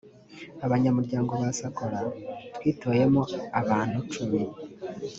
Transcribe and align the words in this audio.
abanyamuryango 0.65 1.31
ba 1.41 1.49
sacola 1.59 1.99
twitoyemo 2.55 3.21
abantu 3.61 3.97
cumi 4.11 4.41